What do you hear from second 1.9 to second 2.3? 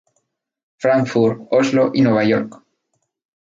y Nueva